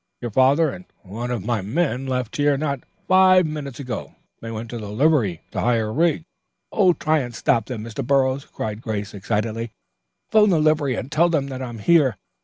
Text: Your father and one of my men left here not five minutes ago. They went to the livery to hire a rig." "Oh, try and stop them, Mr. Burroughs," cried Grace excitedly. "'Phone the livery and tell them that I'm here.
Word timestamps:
Your 0.19 0.31
father 0.31 0.71
and 0.71 0.85
one 1.03 1.29
of 1.29 1.45
my 1.45 1.61
men 1.61 2.07
left 2.07 2.37
here 2.37 2.57
not 2.57 2.79
five 3.07 3.45
minutes 3.45 3.79
ago. 3.79 4.15
They 4.41 4.49
went 4.49 4.71
to 4.71 4.79
the 4.79 4.89
livery 4.89 5.43
to 5.51 5.59
hire 5.59 5.89
a 5.89 5.91
rig." 5.91 6.25
"Oh, 6.71 6.93
try 6.93 7.19
and 7.19 7.35
stop 7.35 7.67
them, 7.67 7.83
Mr. 7.83 8.03
Burroughs," 8.03 8.45
cried 8.45 8.81
Grace 8.81 9.13
excitedly. 9.13 9.73
"'Phone 10.31 10.49
the 10.49 10.59
livery 10.59 10.95
and 10.95 11.11
tell 11.11 11.29
them 11.29 11.49
that 11.49 11.61
I'm 11.61 11.77
here. 11.77 12.17